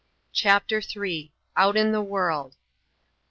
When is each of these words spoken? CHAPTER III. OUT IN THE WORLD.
CHAPTER 0.33 0.81
III. 0.95 1.31
OUT 1.55 1.77
IN 1.77 1.91
THE 1.91 2.01
WORLD. 2.01 2.55